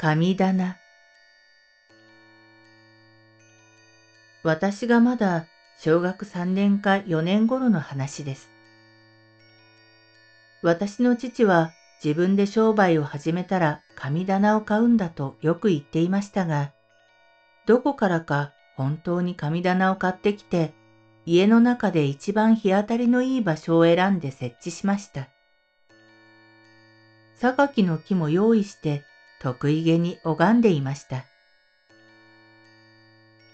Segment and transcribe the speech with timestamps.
[0.00, 0.76] 神棚
[4.44, 8.48] 私がまだ小学3年か4年頃の話です。
[10.62, 11.72] 私の父は
[12.04, 16.70] 自分で商売を始めたら神棚を買うんだとよく言っていましたが、
[17.66, 20.74] どこからか本当に神棚を買ってきて、
[21.26, 25.28] 家の中で一番日当たりのいい場所を選んで設置しました。
[27.40, 29.02] 榊の木も用意して
[29.40, 31.24] 得意げに拝んでいました。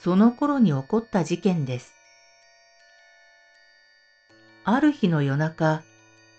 [0.00, 1.92] その頃に起こった事件です。
[4.64, 5.82] ある日の夜中、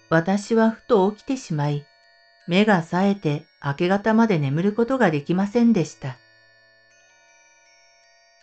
[0.09, 1.85] 私はふと起きてしまい、
[2.47, 6.17] 目が冴えて明け方まで眠ることができませんでした。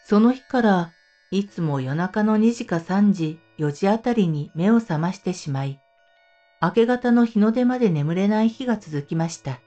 [0.05, 0.93] その日から
[1.33, 5.81] いつも夜中の2時か3時、4時あたりに目を覚ましてしまい、
[6.63, 9.61] 明け方の日の出まで眠れない日が続きました。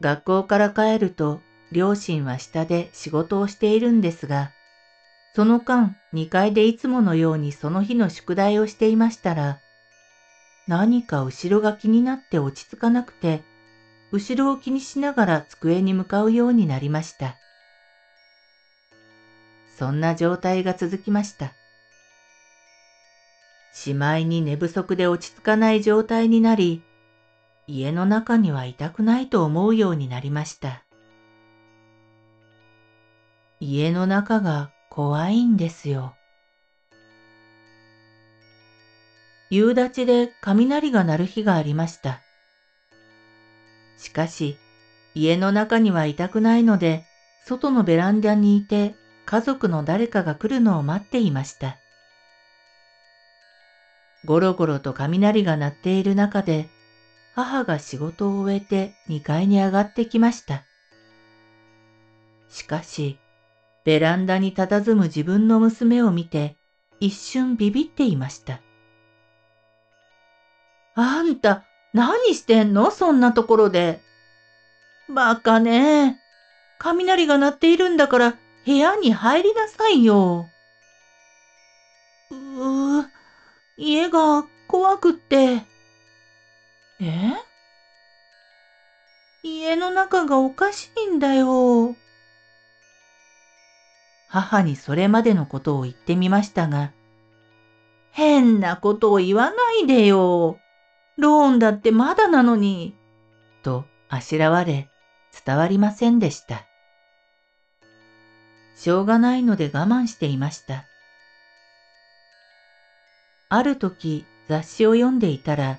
[0.00, 1.40] 学校から帰ると
[1.72, 4.52] 両親は下で仕事をしているんですが、
[5.34, 9.60] その間2階でいつものようにその日の宿題をしていましたら、
[10.66, 13.42] 何か後ろが気になって落ち着かなくて、
[14.12, 17.36] 後ろを気にしながら机に向かうようになりました。
[19.78, 21.52] そんな状態が続きました。
[23.74, 26.82] しまいに寝不足で落ち着かない状態になり、
[27.68, 30.84] 家の中にはいたくないと思うようになりました。
[33.58, 36.14] 家の中が怖いんですよ。
[39.50, 42.20] 夕立で雷が鳴る日がありました。
[43.96, 44.58] しかし、
[45.14, 47.04] 家の中にはいたくないので、
[47.46, 48.94] 外のベランダにいて
[49.24, 51.78] 家族の誰かが来るのを待っていました。
[54.24, 56.68] ゴロゴロと雷が鳴っている中で、
[57.36, 60.64] 母が仕事を終えて2階に上がってきました。
[62.48, 63.18] しかし、
[63.84, 66.56] ベランダに佇む自分の娘を見て
[66.98, 68.62] 一瞬ビビっていました。
[70.94, 72.90] あんた、何してんの？
[72.90, 74.00] そんなところで。
[75.14, 76.16] バカねえ。
[76.78, 80.46] 雷が鳴っているんだから部屋に入りなさいよ。
[82.30, 83.06] うぅ、
[83.76, 85.75] 家が怖くって。
[87.00, 87.32] え？
[89.42, 91.94] 家の中がおかしいんだよ。
[94.28, 96.92] 母にそれまでのことを言ってみましたが、
[98.10, 100.58] 変なことを言わないでよ。
[101.16, 102.94] ローンだってまだなのに。
[103.62, 104.88] とあしらわれ、
[105.44, 106.64] 伝わりませんでした。
[108.74, 110.84] しょうがないので我慢していました。
[113.48, 115.78] ある時雑誌を読んでいたら、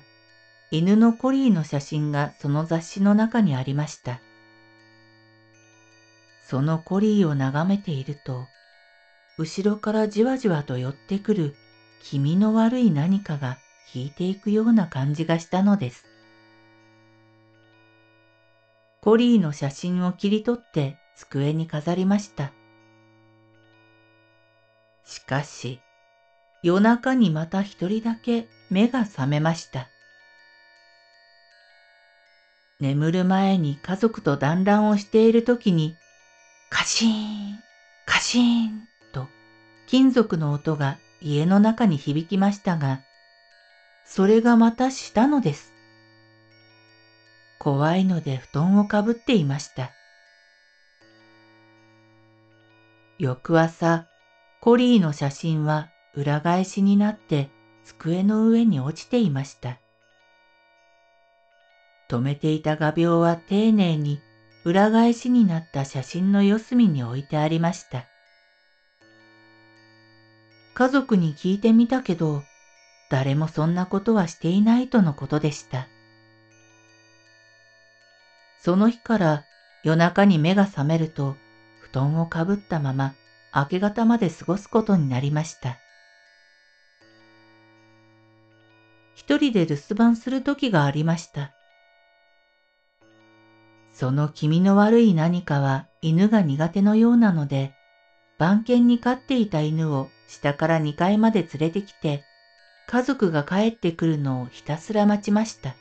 [0.70, 4.20] 犬のコリーの写真がその雑誌の中にありました。
[6.44, 8.46] そのコリーを眺めていると、
[9.38, 11.54] 後ろからじわじわと寄ってくる
[12.02, 13.58] 気味の悪い何かが
[13.94, 16.04] 引いていくような感じがしたのです。
[19.00, 22.52] コリーの写真を切り取って机に飾りました。
[25.04, 25.80] しかし、
[26.62, 29.88] 夜中にまた一人だけ目が覚めました。
[32.80, 35.96] 眠る前に家族と団らんをしている時に、
[36.70, 37.58] カシーン、
[38.06, 39.26] カシーンと
[39.88, 43.02] 金属の音が家の中に響きましたが、
[44.04, 45.72] それがまたしたのです。
[47.58, 49.90] 怖いので布団をかぶっていました。
[53.18, 54.06] 翌朝、
[54.60, 57.50] コリーの写真は裏返しになって
[57.84, 59.80] 机の上に落ちていました。
[62.08, 64.20] 止めていた画鋲は丁寧に
[64.64, 68.06] 裏返しになった写真の四隅に置いてありました。
[70.74, 72.42] 家族に聞いてみたけど、
[73.10, 75.88] 誰もそんなことはしていないとのことでした。
[78.60, 79.44] その日から
[79.82, 81.36] 夜中に目が覚めると、
[81.80, 83.14] 布団をかぶったまま
[83.54, 85.78] 明け方まで過ごすことになりました。
[89.14, 91.52] 一人で留守番する時がありました。
[93.98, 97.72] その気味の悪い何かは犬が苦手のようなので、
[98.38, 102.22] 番犬に飼っていた犬を下から2階まで連れてきて、
[102.86, 105.74] 家族が帰ってくるのをひたすら待ちました。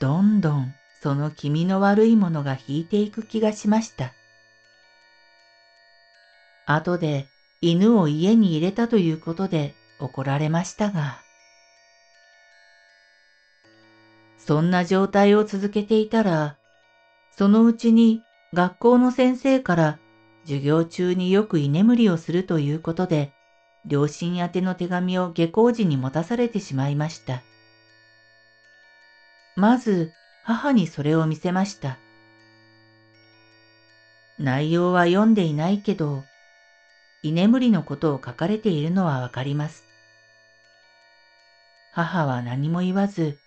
[0.00, 4.12] どんどんその気味の悪いものが引いていく気がしました。
[6.66, 7.28] 後で
[7.60, 11.23] 犬を家に入れたということで怒られましたが、
[14.46, 16.58] そんな状態を続けていたら、
[17.30, 19.98] そのうちに学校の先生から
[20.44, 23.32] 授業中によく居眠りをするということで、
[23.86, 27.42] 両親宛ての手紙を下校時に持たされてしまいました。
[29.56, 30.12] まず
[30.42, 31.96] 母にそれを見せました。
[34.38, 36.22] 内容は読んでいないけど、
[37.22, 39.84] 居眠りのことを書かれているのはわかります。
[41.92, 43.38] 母は何も言わず、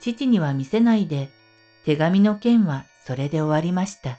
[0.00, 1.30] 父には見せないで、
[1.84, 4.18] 手紙の件はそれで終わりました。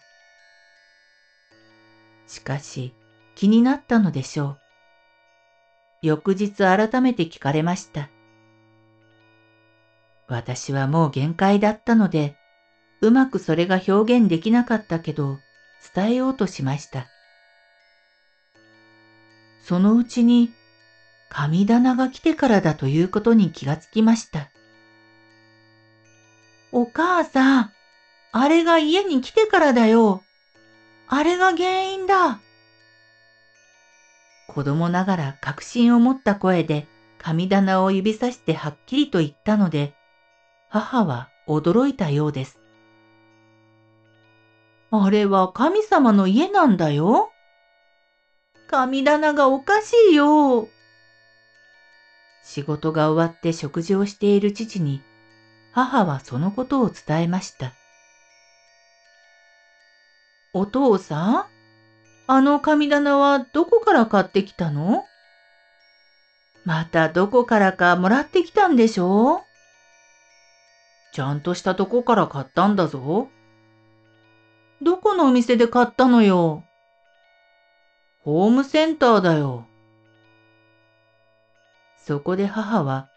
[2.27, 2.93] しかし、
[3.35, 4.57] 気になったのでしょう。
[6.01, 8.09] 翌日改めて聞かれました。
[10.27, 12.37] 私はもう限界だったので、
[13.01, 15.39] うまくそれが表現できなかったけど、
[15.93, 17.07] 伝えようとしました。
[19.63, 20.51] そのうちに、
[21.29, 24.50] 神棚が来てからだということに気がつきました。
[26.73, 27.71] お母さん、
[28.31, 30.23] あれが家に来てからだよ。
[31.07, 32.39] あれが原因だ。
[34.47, 36.87] 子供ながら確信を持った声で
[37.17, 39.93] 神棚を指さしてはっきりと言ったので、
[40.69, 42.59] 母は驚いたようです。
[44.91, 47.31] あれは神様の家なんだよ。
[48.69, 50.69] 神棚がおかしいよ。
[52.43, 55.01] 仕事が終わって食事をしている父に
[55.73, 57.73] 母はそのことを伝えました。
[60.53, 61.45] お父さん
[62.27, 65.05] あの神棚はどこから買ってきたの？
[66.65, 69.41] またどこからかもらってきたんでしょ？
[71.13, 73.29] ちゃんとしたとこから買ったんだぞ。
[74.81, 76.63] どこのお店で買ったのよ？
[78.23, 79.65] ホームセンターだよ。
[81.97, 83.09] そこで母は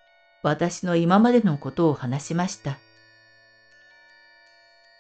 [0.45, 2.79] 私の今までのことを話しました。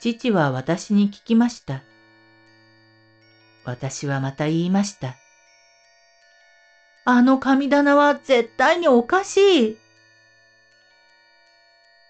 [0.00, 1.82] 父は私に聞きました。
[3.67, 5.17] 私はまた言いました。
[7.05, 9.37] あの神棚は絶対におかし
[9.73, 9.79] い。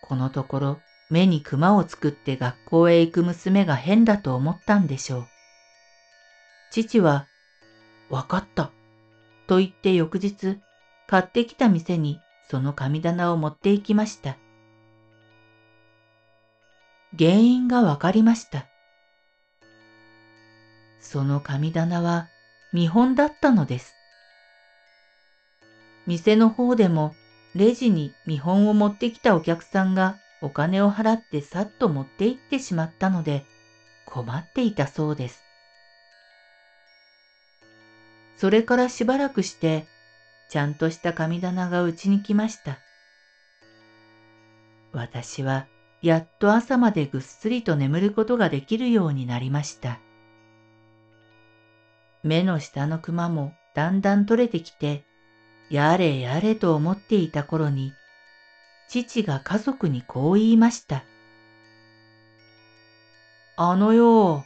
[0.00, 0.80] このところ
[1.10, 5.26] 目に熊を作って学校へ行く娘が変だと思ったんでしょう。
[6.70, 7.26] 父は、
[8.10, 8.70] わかった。
[9.48, 10.58] と言って翌日、
[11.08, 14.36] 買ってきた店にその神棚を持って行きました。
[17.18, 18.66] 原因がわかりました。
[21.00, 22.28] その神棚は
[22.72, 23.94] 見本だったのです。
[26.06, 27.14] 店の方でも
[27.54, 33.46] レジに見本を持ってきたお客さんがお金を払ってさっと持って行ってしまったので
[34.04, 35.42] 困っていたそうです。
[38.36, 39.86] それからしばらくして
[40.48, 42.78] ちゃんとした神棚がうちに来ました。
[44.92, 45.66] 私は
[46.02, 50.00] やっと朝までぐっすりと眠ることができるようになりました。
[52.22, 55.04] 目の下のクマもだんだん取れてきて、
[55.70, 57.92] やれやれと思っていた頃に、
[58.88, 61.04] 父が家族にこう言いました。
[63.56, 64.44] あのよ、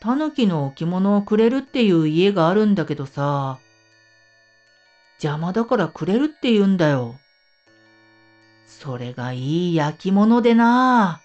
[0.00, 3.58] タヌキの置物をくれるっていう家があるんだけどさ、
[5.22, 7.14] 邪魔だからくれるって言うんだよ。
[8.66, 11.20] それがいい焼き物でな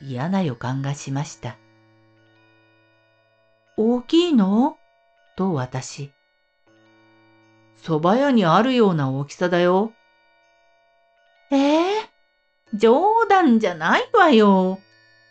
[0.00, 1.56] 嫌な予感がしました。
[3.76, 4.76] 大きいの？
[5.36, 6.12] と私。
[7.82, 9.92] 蕎麦屋にあるような大きさだよ。
[11.50, 14.78] ええー、冗談じゃないわよ。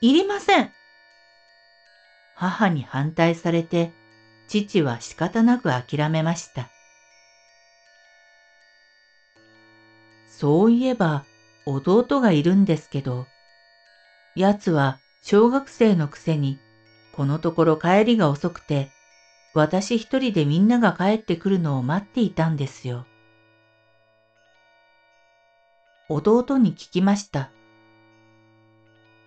[0.01, 0.71] いりません。
[2.35, 3.93] 母に反対されて、
[4.49, 6.67] 父は仕方なく諦めました。
[10.41, 11.23] そういえば
[11.67, 13.27] 弟がいるんですけど、
[14.35, 16.59] 奴は小学生のくせに
[17.13, 18.91] このところ帰りが遅くて、
[19.53, 23.05] 私一人でみんなが帰ってくるのを待っていたんですよ。
[26.09, 27.51] 弟に聞きました。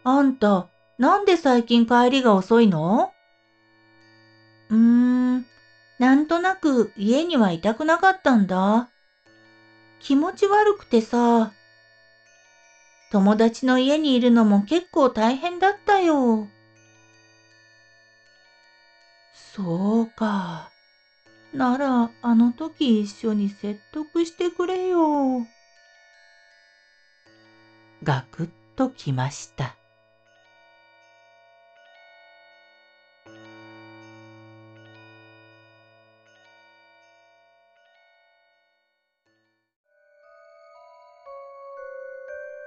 [0.03, 0.69] あんた、
[0.99, 3.13] なんで最近帰りが遅いの？
[4.69, 5.47] うーん、
[6.01, 8.91] なんとなく家にはいたくなかったんだ。
[10.05, 11.55] 気持ち悪くてさ、
[13.11, 16.47] 友達の家にいるのも結構大変だったよ。
[19.33, 20.71] そうか。
[21.55, 25.47] なら、あの時一緒に説得してくれよ。
[28.03, 29.75] ガクッときました。